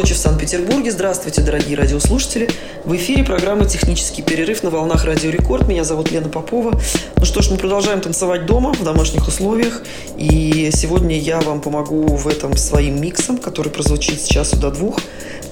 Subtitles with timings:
[0.00, 0.90] Ночи в Санкт-Петербурге.
[0.90, 2.48] Здравствуйте, дорогие радиослушатели.
[2.86, 5.68] В эфире программа «Технический перерыв» на волнах Радио Рекорд.
[5.68, 6.80] Меня зовут Лена Попова.
[7.16, 9.82] Ну что ж, мы продолжаем танцевать дома, в домашних условиях.
[10.16, 15.00] И сегодня я вам помогу в этом своим миксом, который прозвучит с часу до двух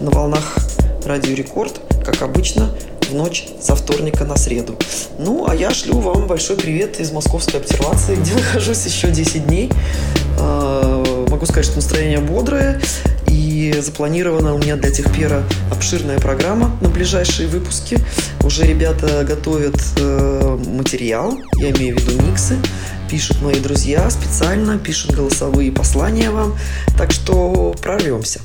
[0.00, 0.56] на волнах
[1.04, 2.70] Радио Рекорд, как обычно,
[3.10, 4.78] в ночь со вторника на среду.
[5.18, 9.70] Ну, а я шлю вам большой привет из московской обсервации, где нахожусь еще 10 дней.
[10.38, 12.80] Э, Могу сказать, что настроение бодрое.
[13.72, 17.98] Запланирована у меня для Техпера обширная программа на ближайшие выпуски.
[18.44, 22.56] Уже ребята готовят э, материал, я имею в виду миксы.
[23.10, 26.56] Пишут мои друзья специально, пишут голосовые послания вам.
[26.96, 28.40] Так что прорвемся.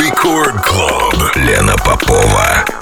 [0.00, 1.36] Рекорд Клуб.
[1.36, 2.79] Лена Попова.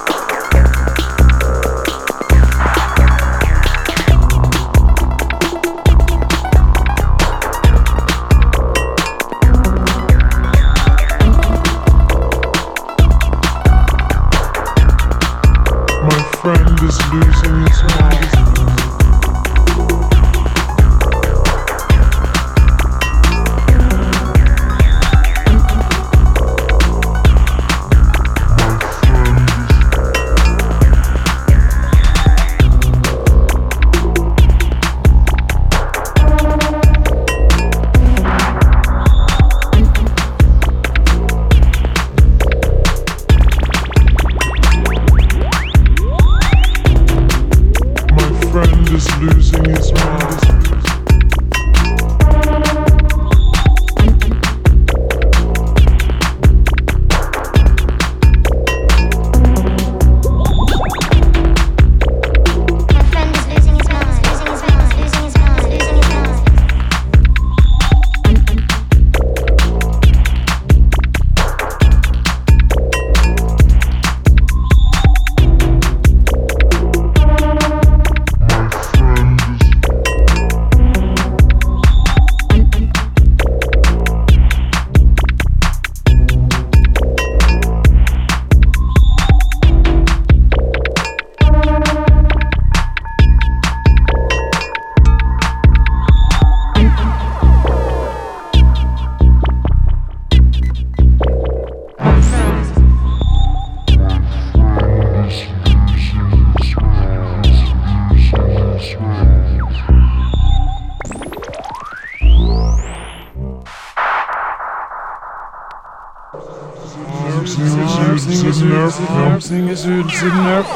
[118.49, 120.67] Losing his nerve.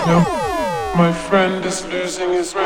[0.95, 2.65] My friend is losing his nerve.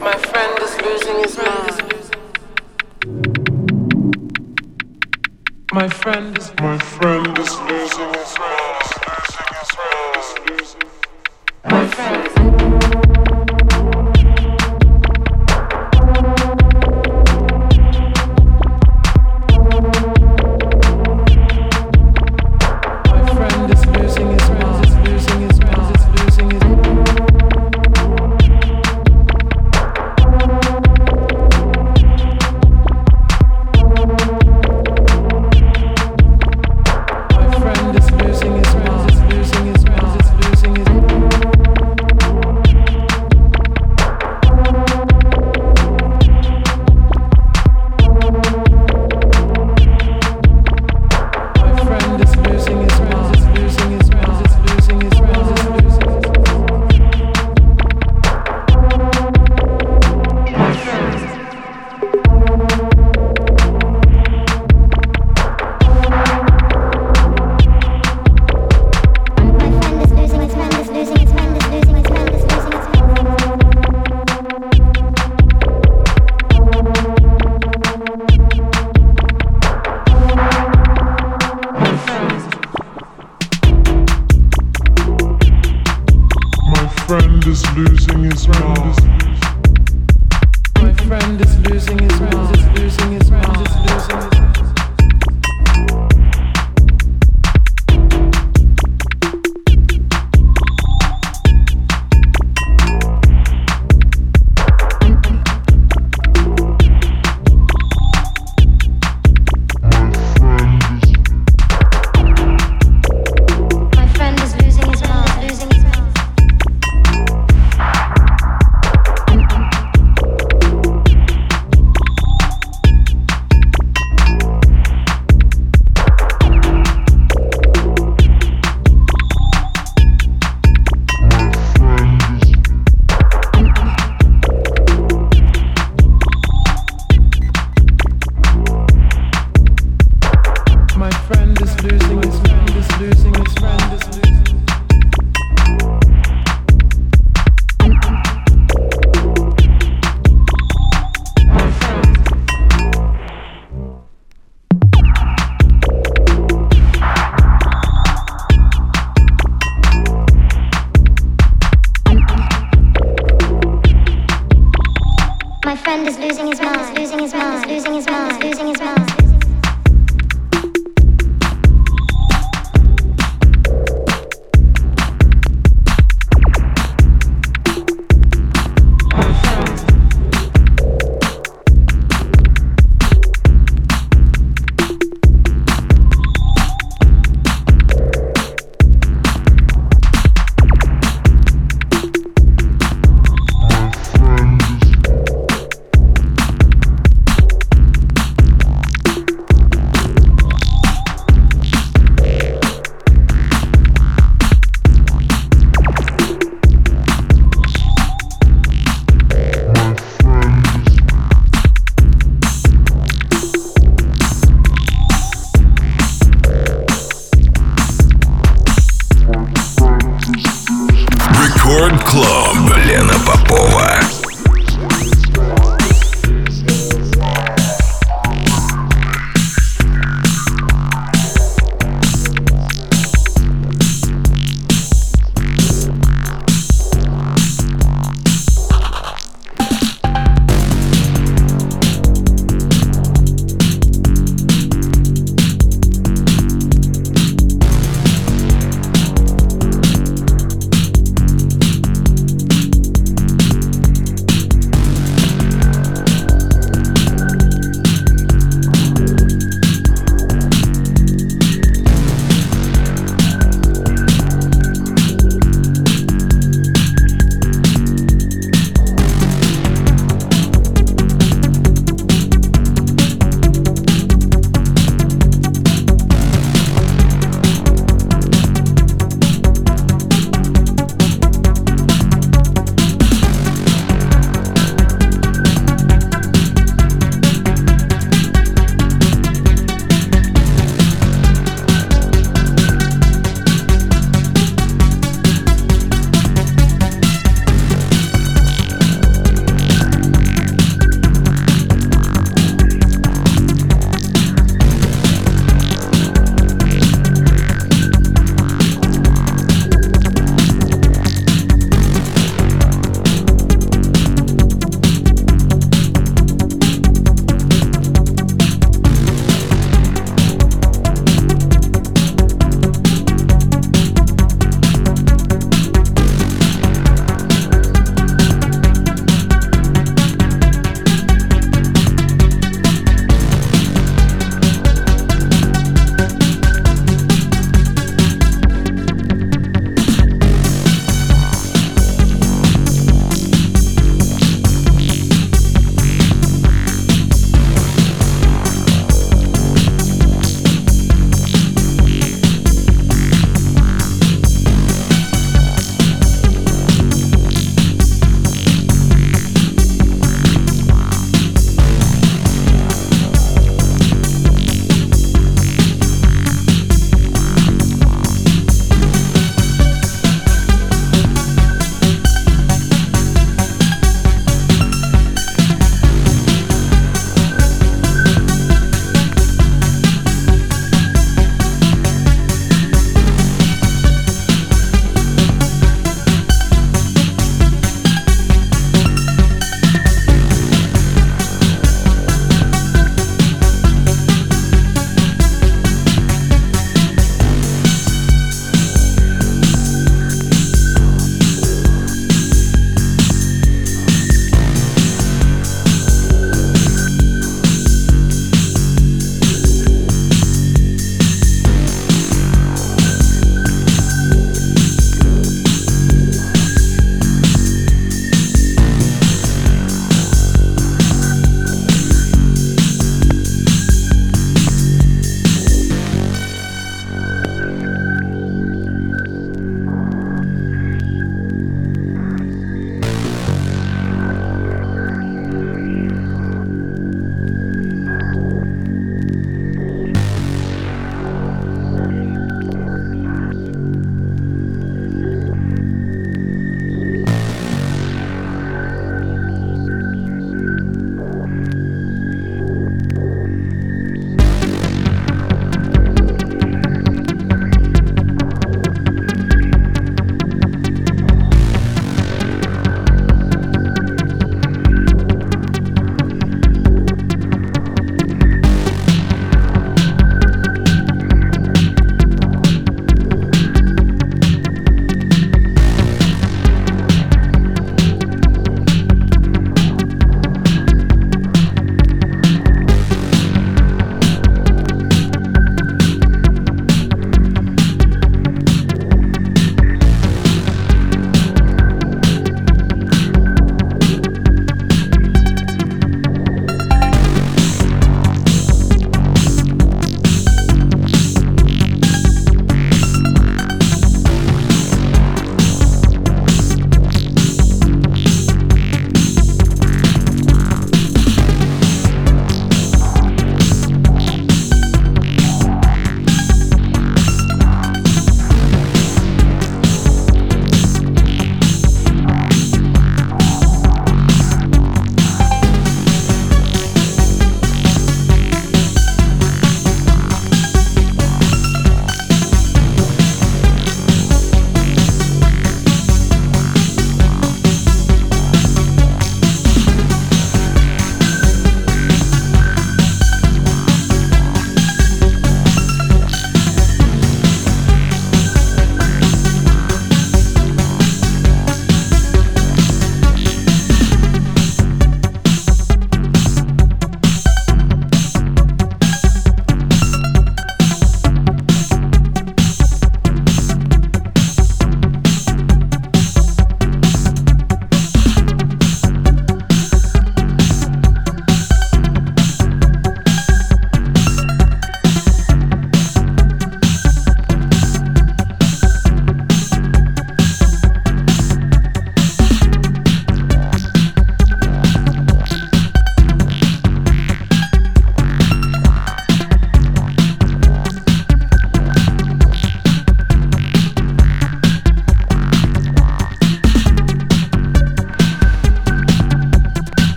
[0.00, 1.66] My friend is losing his mind.
[5.72, 8.55] My friend is my friend is losing his mind.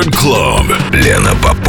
[0.00, 0.66] Рекорд Клуб.
[0.92, 1.59] Лена Попова.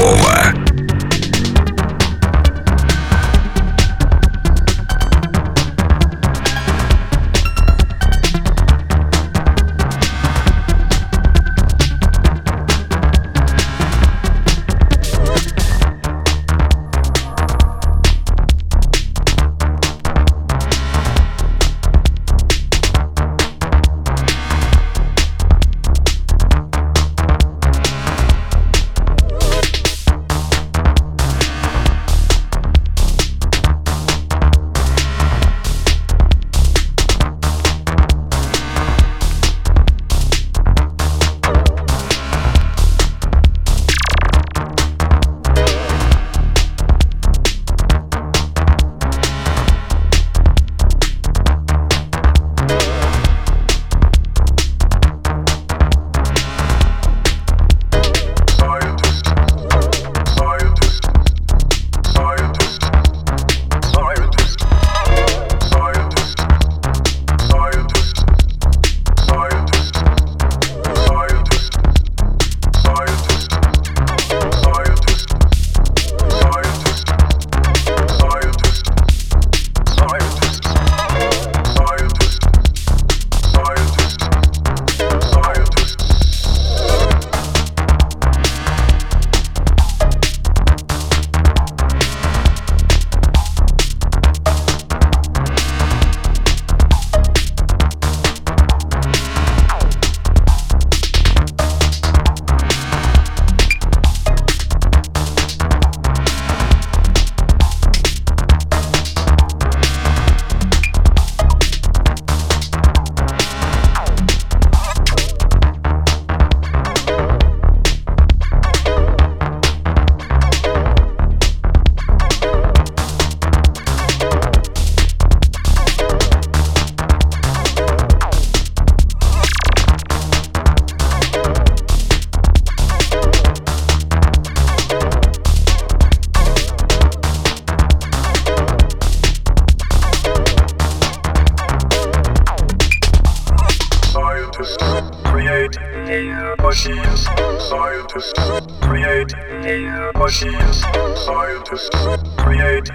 [150.32, 150.80] machines,
[151.26, 151.90] scientists
[152.38, 152.88] create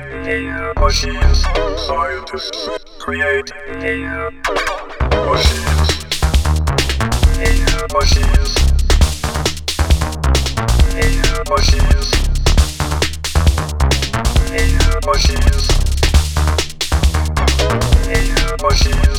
[0.80, 1.44] machines,
[1.86, 2.68] scientists
[2.98, 4.30] create new
[5.20, 5.88] machines,
[7.92, 8.54] machines, machines,
[11.50, 12.08] machines.
[14.56, 15.66] machines, machines.
[18.08, 19.16] machines, machines.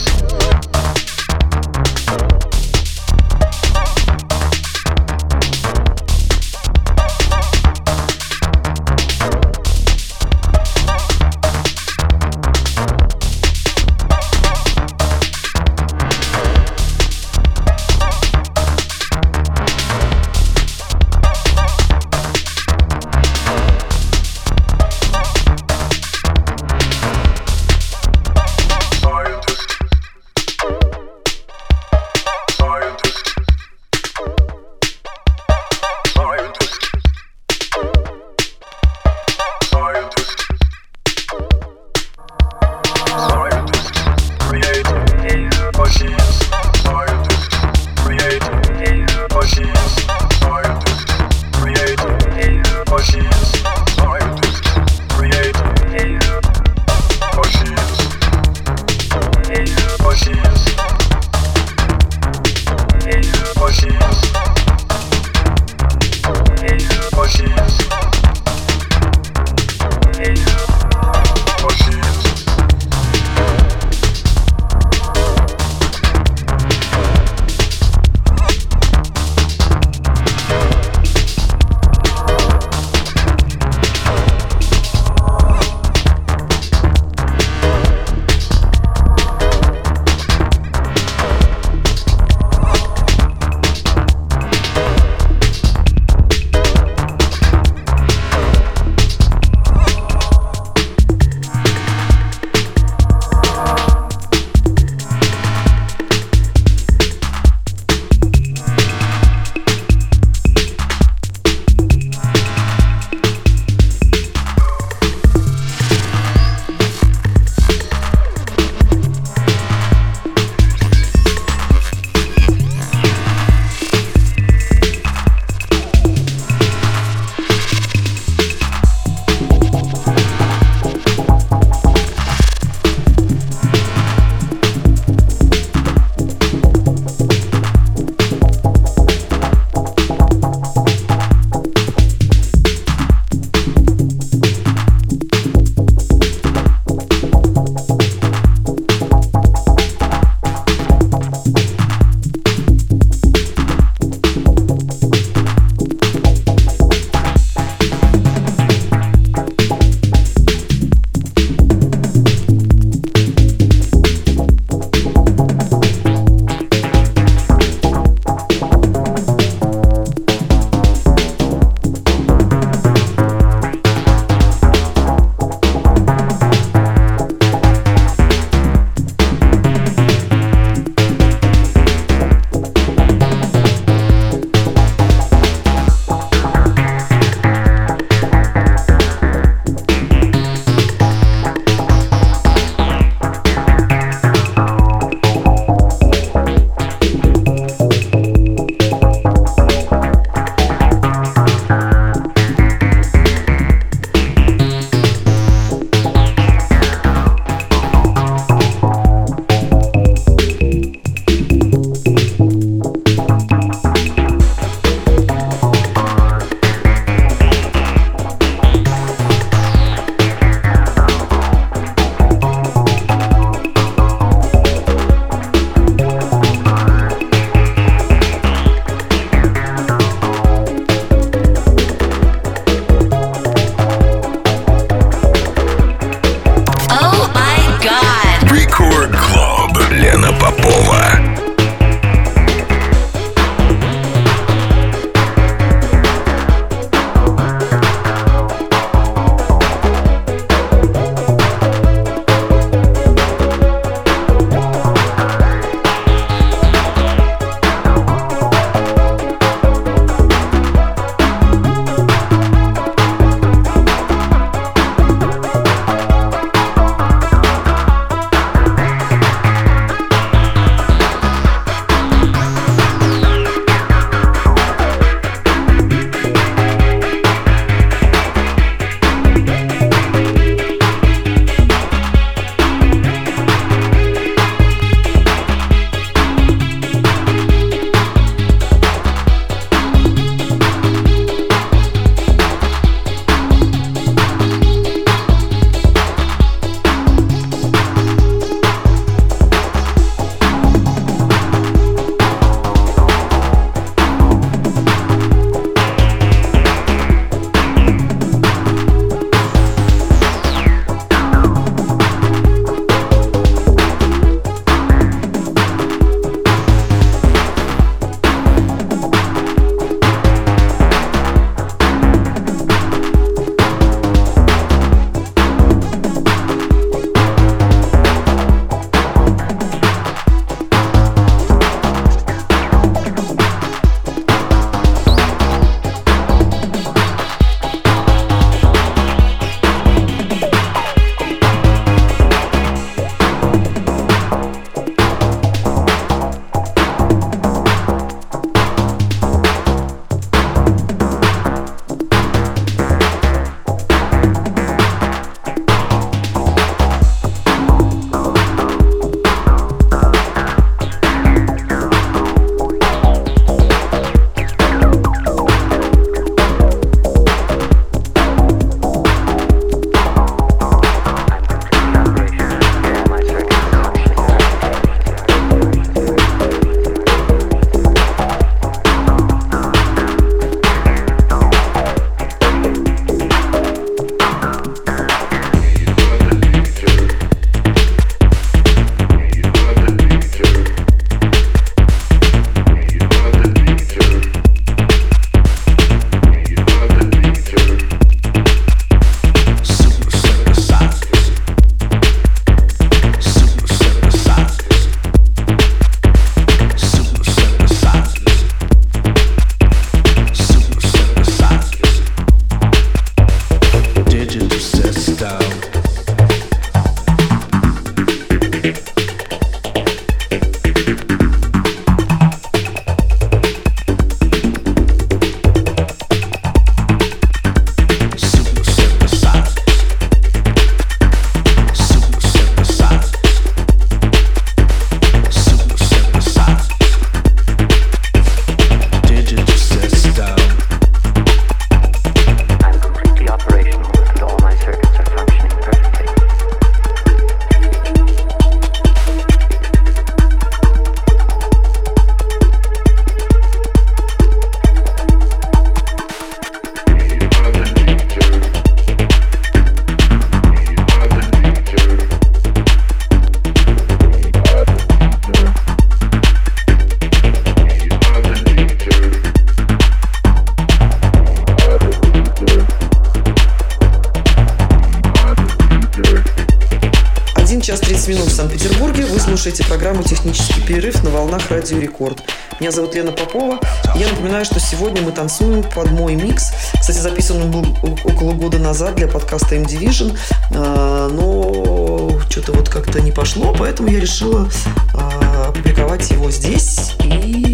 [481.67, 482.23] Радио Рекорд.
[482.61, 483.59] Меня зовут Лена Попова.
[483.95, 486.53] Я напоминаю, что сегодня мы танцуем под мой микс.
[486.79, 487.65] Кстати, записан он был
[488.05, 490.17] около года назад для подкаста M-Division,
[490.55, 494.49] а, но что-то вот как-то не пошло, поэтому я решила
[494.93, 497.46] а, опубликовать его здесь и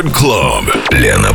[0.00, 0.64] Рекорд Клуб.
[0.92, 1.34] Лена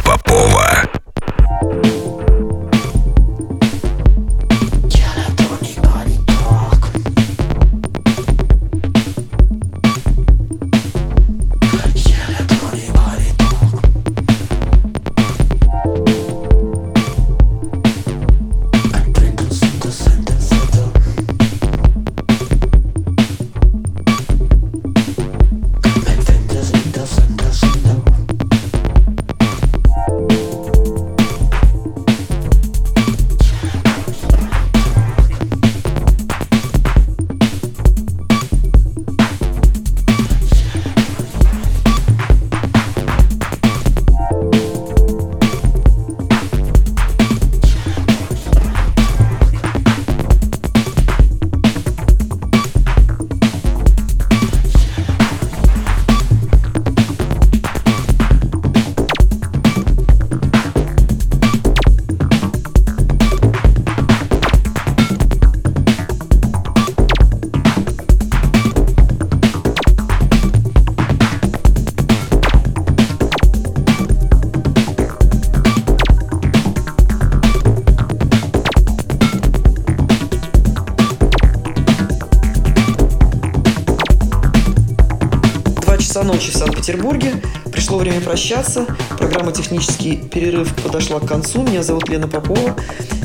[86.86, 87.42] Санкт-Петербурге.
[87.72, 88.86] Пришло время прощаться.
[89.18, 91.64] Программа «Технический перерыв» подошла к концу.
[91.64, 92.76] Меня зовут Лена Попова.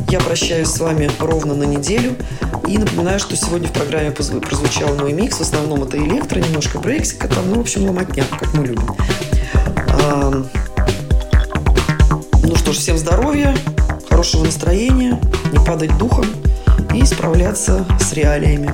[0.08, 2.16] Я прощаюсь с вами ровно на неделю.
[2.66, 5.36] И напоминаю, что сегодня в программе прозвучал мой микс.
[5.36, 8.96] В основном это электро, немножко брейксика, там, ну, в общем, ломотня, как мы любим.
[12.42, 13.54] Ну что ж, всем здоровья,
[14.08, 15.20] хорошего настроения,
[15.52, 16.24] не падать духом
[16.94, 18.72] и справляться с реалиями.